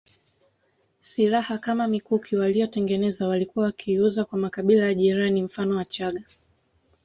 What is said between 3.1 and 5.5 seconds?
walikuwa wakiiuza kwa makabila ya jirani